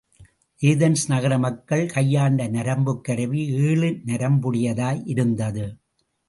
[0.61, 5.65] Athens நகர மக்கள் கையாண்ட நரம்புக் கருவி ஏழு நரம்புடையதாய் இருந்தது.